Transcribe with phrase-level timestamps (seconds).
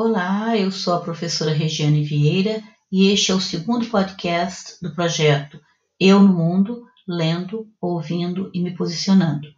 [0.00, 5.58] Olá, eu sou a professora Regiane Vieira e este é o segundo podcast do projeto
[5.98, 9.48] Eu no Mundo, Lendo, Ouvindo e Me Posicionando.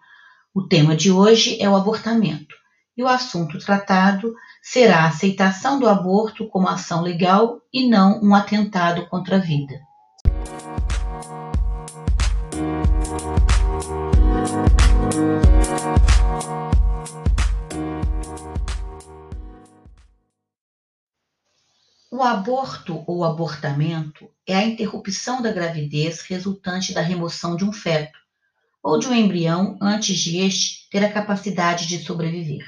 [0.54, 2.54] O tema de hoje é o abortamento
[2.96, 8.34] e o assunto tratado será a aceitação do aborto como ação legal e não um
[8.34, 9.78] atentado contra a vida.
[22.20, 28.18] O aborto ou abortamento é a interrupção da gravidez resultante da remoção de um feto
[28.82, 32.66] ou de um embrião antes de este ter a capacidade de sobreviver.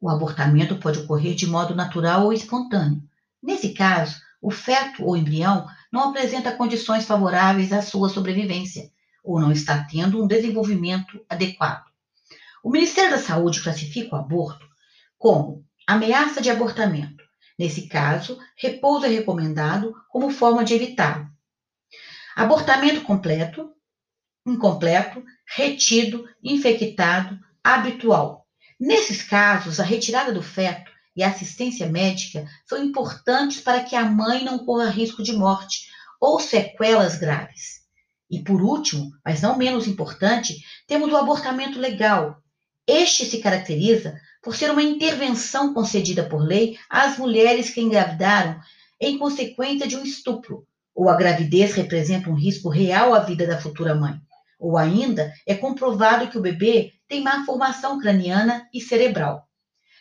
[0.00, 3.00] O abortamento pode ocorrer de modo natural ou espontâneo.
[3.40, 8.90] Nesse caso, o feto ou embrião não apresenta condições favoráveis à sua sobrevivência
[9.22, 11.84] ou não está tendo um desenvolvimento adequado.
[12.64, 14.68] O Ministério da Saúde classifica o aborto
[15.16, 17.29] como ameaça de abortamento.
[17.60, 21.28] Nesse caso, repouso é recomendado como forma de evitá-lo.
[22.34, 23.70] Abortamento completo,
[24.46, 28.46] incompleto, retido, infectado, habitual.
[28.80, 34.06] Nesses casos, a retirada do feto e a assistência médica são importantes para que a
[34.06, 35.86] mãe não corra risco de morte
[36.18, 37.80] ou sequelas graves.
[38.30, 42.42] E por último, mas não menos importante, temos o abortamento legal.
[42.86, 48.58] Este se caracteriza por ser uma intervenção concedida por lei às mulheres que engravidaram
[49.00, 53.60] em consequência de um estupro, ou a gravidez representa um risco real à vida da
[53.60, 54.20] futura mãe,
[54.58, 59.48] ou ainda é comprovado que o bebê tem má formação craniana e cerebral.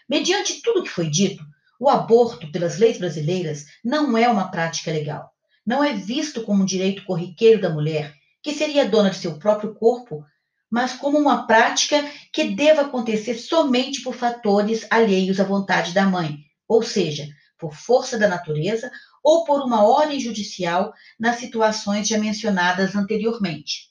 [0.07, 1.43] Mediante tudo o que foi dito,
[1.79, 5.31] o aborto, pelas leis brasileiras, não é uma prática legal.
[5.65, 9.73] Não é visto como um direito corriqueiro da mulher, que seria dona de seu próprio
[9.75, 10.25] corpo,
[10.69, 16.37] mas como uma prática que deva acontecer somente por fatores alheios à vontade da mãe,
[16.67, 18.91] ou seja, por força da natureza
[19.23, 23.89] ou por uma ordem judicial nas situações já mencionadas anteriormente.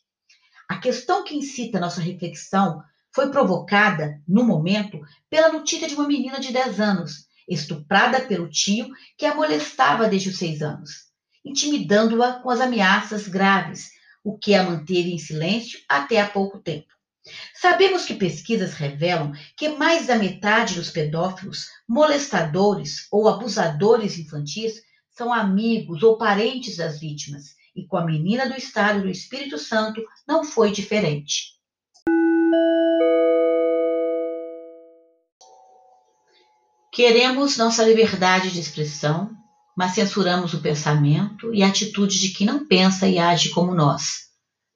[0.69, 2.83] A questão que incita nossa reflexão
[3.15, 8.89] foi provocada, no momento, pela notícia de uma menina de 10 anos, estuprada pelo tio
[9.17, 10.91] que a molestava desde os 6 anos,
[11.45, 13.91] intimidando-a com as ameaças graves,
[14.29, 16.93] o que a manteve em silêncio até há pouco tempo.
[17.55, 25.33] Sabemos que pesquisas revelam que mais da metade dos pedófilos, molestadores ou abusadores infantis são
[25.33, 30.45] amigos ou parentes das vítimas, e com a menina do estado do Espírito Santo não
[30.45, 31.55] foi diferente.
[36.93, 39.31] Queremos nossa liberdade de expressão,
[39.79, 44.27] mas censuramos o pensamento e a atitude de quem não pensa e age como nós.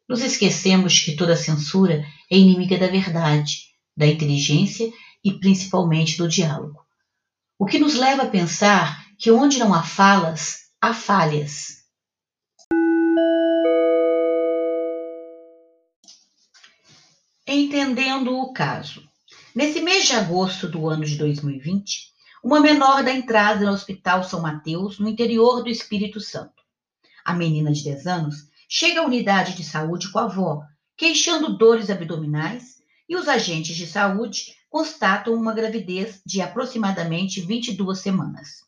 [0.09, 3.63] Nos esquecemos que toda censura é inimiga da verdade,
[3.97, 4.93] da inteligência
[5.25, 6.79] e principalmente do diálogo.
[7.59, 11.79] O que nos leva a pensar que onde não há falas, há falhas.
[17.45, 19.03] Entendendo o caso.
[19.53, 22.12] Nesse mês de agosto do ano de 2020,
[22.43, 26.63] uma menor dá entrada no Hospital São Mateus, no interior do Espírito Santo.
[27.25, 30.63] A menina de 10 anos chega à unidade de saúde com a avó,
[30.97, 38.65] queixando dores abdominais, e os agentes de saúde constatam uma gravidez de aproximadamente 22 semanas.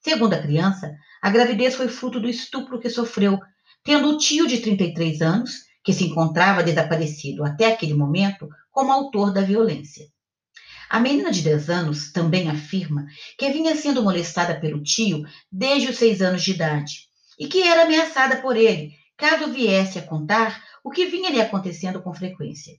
[0.00, 3.38] Segundo a criança, a gravidez foi fruto do estupro que sofreu,
[3.84, 9.30] tendo o tio de 33 anos, que se encontrava desaparecido até aquele momento, como autor
[9.30, 10.06] da violência.
[10.90, 13.06] A menina de 10 anos também afirma
[13.38, 17.08] que vinha sendo molestada pelo tio desde os 6 anos de idade
[17.38, 22.02] e que era ameaçada por ele caso viesse a contar o que vinha lhe acontecendo
[22.02, 22.76] com frequência.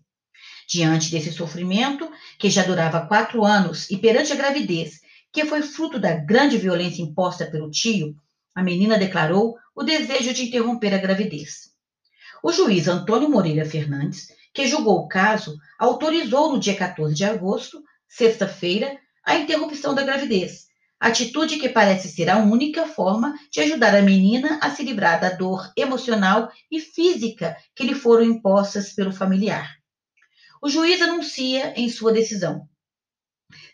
[0.68, 5.00] Diante desse sofrimento, que já durava quatro anos, e perante a gravidez,
[5.32, 8.14] que foi fruto da grande violência imposta pelo tio,
[8.54, 11.72] a menina declarou o desejo de interromper a gravidez.
[12.44, 17.82] O juiz Antônio Moreira Fernandes, que julgou o caso, autorizou no dia 14 de agosto
[18.12, 20.66] sexta-feira, a interrupção da gravidez,
[21.00, 25.30] atitude que parece ser a única forma de ajudar a menina a se livrar da
[25.30, 29.78] dor emocional e física que lhe foram impostas pelo familiar.
[30.62, 32.68] O juiz anuncia em sua decisão: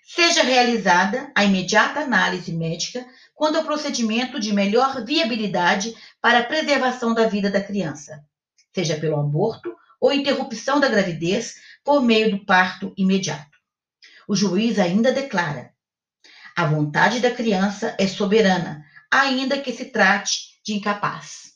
[0.06, 7.12] seja realizada a imediata análise médica quanto ao procedimento de melhor viabilidade para a preservação
[7.14, 8.24] da vida da criança,
[8.72, 13.57] seja pelo aborto ou interrupção da gravidez por meio do parto imediato.
[14.28, 15.72] O juiz ainda declara:
[16.56, 21.54] a vontade da criança é soberana, ainda que se trate de incapaz.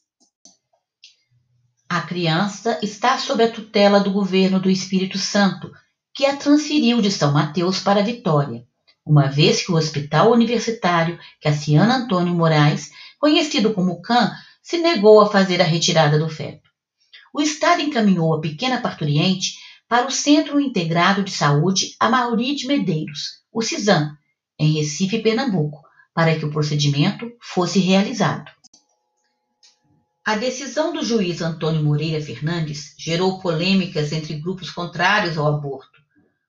[1.89, 5.69] A criança está sob a tutela do governo do Espírito Santo,
[6.13, 8.65] que a transferiu de São Mateus para Vitória.
[9.05, 14.31] uma vez que o Hospital Universitário Cassiano Antônio Moraes, conhecido como CAN,
[14.61, 16.69] se negou a fazer a retirada do feto.
[17.33, 19.55] O Estado encaminhou a pequena parturiente
[19.91, 24.15] para o Centro Integrado de Saúde Amauri de Medeiros, o CISAM,
[24.57, 25.81] em Recife, Pernambuco,
[26.13, 28.49] para que o procedimento fosse realizado.
[30.23, 35.99] A decisão do juiz Antônio Moreira Fernandes gerou polêmicas entre grupos contrários ao aborto.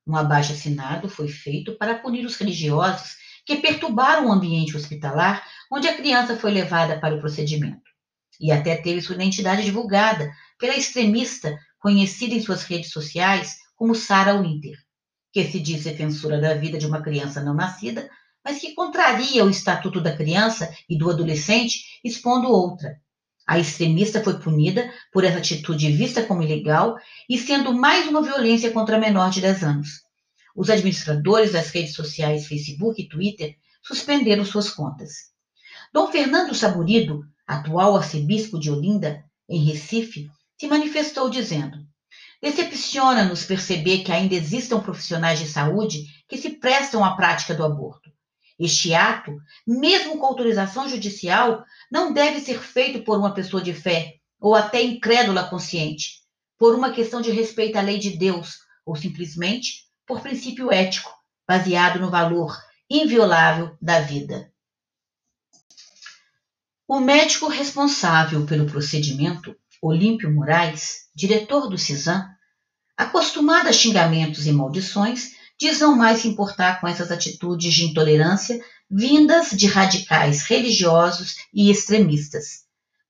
[0.06, 5.96] Um abaixo-assinado foi feito para punir os religiosos que perturbaram o ambiente hospitalar onde a
[5.96, 7.90] criança foi levada para o procedimento.
[8.40, 10.30] E até teve sua identidade divulgada
[10.60, 14.78] pela extremista conhecida em suas redes sociais como Sarah Winter,
[15.32, 18.08] que se diz defensora da vida de uma criança não nascida,
[18.44, 23.00] mas que contraria o Estatuto da Criança e do Adolescente, expondo outra,
[23.46, 26.96] a extremista foi punida por essa atitude vista como ilegal
[27.28, 29.88] e sendo mais uma violência contra a menor de 10 anos.
[30.54, 35.32] Os administradores das redes sociais Facebook e Twitter suspenderam suas contas.
[35.92, 40.30] Dom Fernando Saburido, atual arcebispo de Olinda, em Recife,
[40.62, 41.84] se manifestou dizendo:
[42.40, 48.08] Decepciona-nos perceber que ainda existam profissionais de saúde que se prestam à prática do aborto.
[48.56, 49.36] Este ato,
[49.66, 54.80] mesmo com autorização judicial, não deve ser feito por uma pessoa de fé ou até
[54.80, 56.20] incrédula consciente,
[56.56, 61.12] por uma questão de respeito à lei de Deus ou simplesmente por princípio ético,
[61.44, 62.56] baseado no valor
[62.88, 64.52] inviolável da vida.
[66.86, 72.24] O médico responsável pelo procedimento, Olímpio Moraes, diretor do CISAM,
[72.96, 78.64] acostumado a xingamentos e maldições, diz não mais se importar com essas atitudes de intolerância
[78.88, 82.60] vindas de radicais religiosos e extremistas,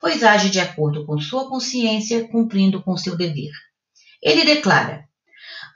[0.00, 3.52] pois age de acordo com sua consciência, cumprindo com seu dever.
[4.22, 5.04] Ele declara: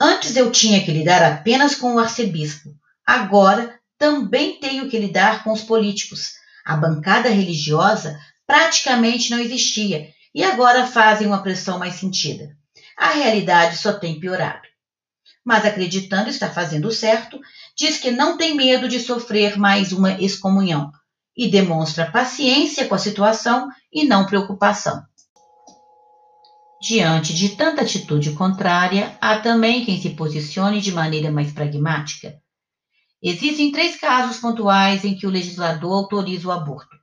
[0.00, 5.52] Antes eu tinha que lidar apenas com o arcebispo, agora também tenho que lidar com
[5.52, 6.32] os políticos.
[6.64, 12.56] A bancada religiosa praticamente não existia e agora fazem uma pressão mais sentida.
[12.96, 14.68] A realidade só tem piorado
[15.46, 17.40] mas acreditando estar fazendo certo,
[17.76, 20.90] diz que não tem medo de sofrer mais uma excomunhão
[21.36, 25.04] e demonstra paciência com a situação e não preocupação.
[26.82, 32.34] Diante de tanta atitude contrária, há também quem se posicione de maneira mais pragmática.
[33.22, 36.96] Existem três casos pontuais em que o legislador autoriza o aborto.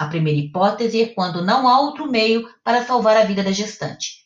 [0.00, 4.24] A primeira hipótese é quando não há outro meio para salvar a vida da gestante.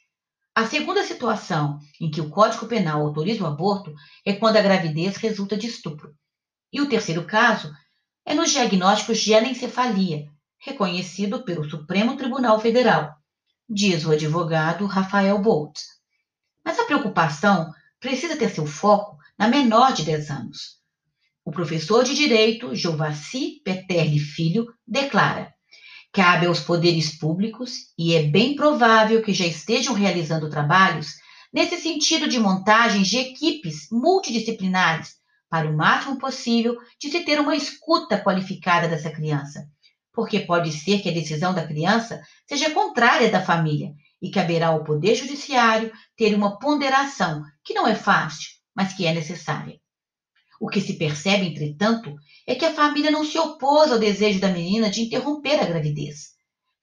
[0.55, 3.93] A segunda situação em que o Código Penal autoriza o aborto
[4.25, 6.15] é quando a gravidez resulta de estupro.
[6.73, 7.75] E o terceiro caso
[8.25, 10.29] é nos diagnósticos de anencefalia,
[10.59, 13.13] reconhecido pelo Supremo Tribunal Federal,
[13.69, 15.81] diz o advogado Rafael Bolt.
[16.65, 20.79] Mas a preocupação precisa ter seu foco na menor de 10 anos.
[21.45, 25.53] O professor de Direito, Jovaci Peterli Filho, declara
[26.15, 31.09] Cabe aos poderes públicos, e é bem provável que já estejam realizando trabalhos
[31.53, 35.15] nesse sentido de montagens de equipes multidisciplinares
[35.51, 39.67] para o máximo possível de se ter uma escuta qualificada dessa criança,
[40.13, 44.85] porque pode ser que a decisão da criança seja contrária da família e caberá ao
[44.85, 49.81] Poder Judiciário ter uma ponderação que não é fácil, mas que é necessária.
[50.65, 52.17] O que se percebe, entretanto,
[52.47, 56.31] é que a família não se opôs ao desejo da menina de interromper a gravidez.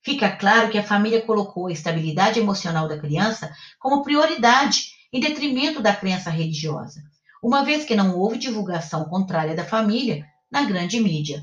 [0.04, 5.82] Fica claro que a família colocou a estabilidade emocional da criança como prioridade em detrimento
[5.82, 7.02] da crença religiosa,
[7.42, 11.42] uma vez que não houve divulgação contrária da família na grande mídia.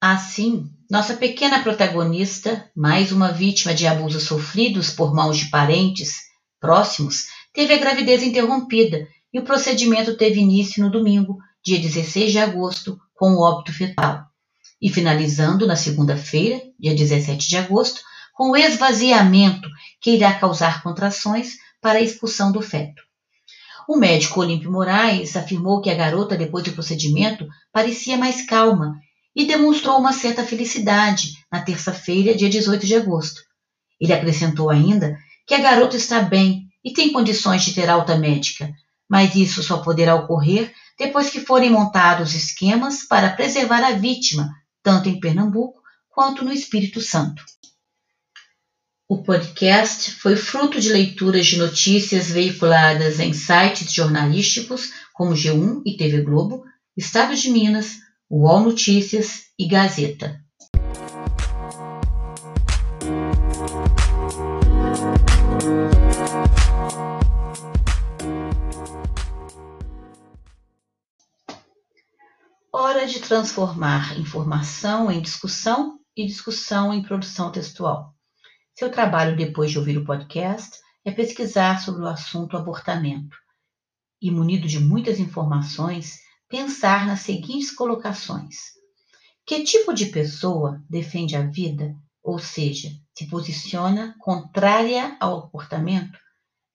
[0.00, 6.14] Assim, nossa pequena protagonista, mais uma vítima de abusos sofridos por mãos de parentes
[6.58, 12.38] próximos, teve a gravidez interrompida e o procedimento teve início no domingo, dia 16 de
[12.38, 14.24] agosto, com o óbito fetal,
[14.80, 18.00] e finalizando na segunda-feira, dia 17 de agosto,
[18.34, 19.68] com o esvaziamento
[20.00, 23.02] que irá causar contrações para a expulsão do feto.
[23.88, 28.94] O médico Olímpio Moraes afirmou que a garota, depois do procedimento, parecia mais calma
[29.34, 33.42] e demonstrou uma certa felicidade na terça-feira, dia 18 de agosto.
[34.00, 38.72] Ele acrescentou ainda que a garota está bem e tem condições de ter alta médica,
[39.10, 45.08] mas isso só poderá ocorrer depois que forem montados esquemas para preservar a vítima, tanto
[45.08, 47.42] em Pernambuco quanto no Espírito Santo.
[49.08, 55.96] O podcast foi fruto de leituras de notícias veiculadas em sites jornalísticos como G1 e
[55.96, 56.62] TV Globo,
[56.96, 57.96] Estado de Minas,
[58.30, 60.40] UOL Notícias e Gazeta.
[73.18, 78.14] Transformar informação em discussão e discussão em produção textual.
[78.74, 83.34] Seu trabalho, depois de ouvir o podcast, é pesquisar sobre o assunto abortamento
[84.20, 88.56] e, munido de muitas informações, pensar nas seguintes colocações:
[89.46, 96.18] Que tipo de pessoa defende a vida, ou seja, se posiciona contrária ao abortamento,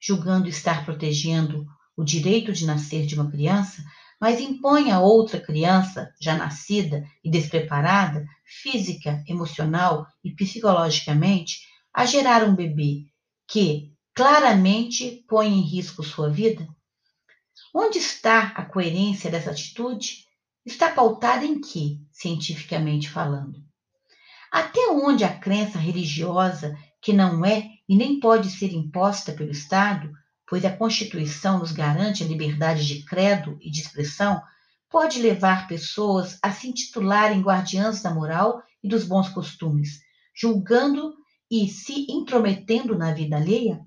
[0.00, 1.64] julgando estar protegendo
[1.96, 3.82] o direito de nascer de uma criança,
[4.20, 11.60] mas impõe a outra criança, já nascida e despreparada, física, emocional e psicologicamente,
[11.92, 13.06] a gerar um bebê
[13.46, 16.66] que claramente põe em risco sua vida?
[17.74, 20.24] Onde está a coerência dessa atitude?
[20.64, 23.62] Está pautada em que, cientificamente falando?
[24.50, 30.10] Até onde a crença religiosa, que não é e nem pode ser imposta pelo Estado,
[30.48, 34.40] pois a Constituição nos garante a liberdade de credo e de expressão,
[34.88, 40.00] pode levar pessoas a se intitularem guardiãs da moral e dos bons costumes,
[40.34, 41.14] julgando
[41.50, 43.80] e se intrometendo na vida alheia?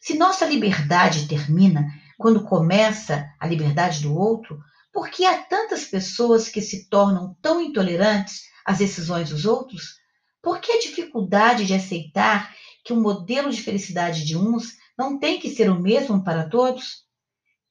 [0.00, 1.86] Se nossa liberdade termina
[2.18, 4.60] quando começa a liberdade do outro,
[4.92, 10.00] por que há tantas pessoas que se tornam tão intolerantes às decisões dos outros?
[10.42, 15.40] Por que a dificuldade de aceitar que o modelo de felicidade de uns não tem
[15.40, 17.04] que ser o mesmo para todos?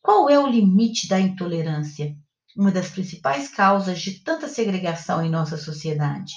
[0.02, 2.16] Qual é o limite da intolerância?
[2.56, 6.34] Uma das principais causas de tanta segregação em nossa sociedade.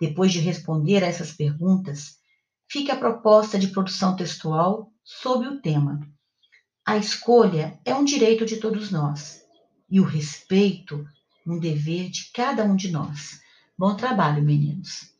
[0.00, 2.16] Depois de responder a essas perguntas,
[2.68, 6.00] fica a proposta de produção textual sob o tema
[6.86, 9.44] A escolha é um direito de todos nós
[9.90, 11.04] e o respeito
[11.46, 13.40] um dever de cada um de nós.
[13.76, 15.11] Bom trabalho, meninos!